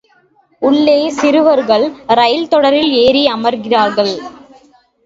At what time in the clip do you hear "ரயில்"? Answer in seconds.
2.19-2.47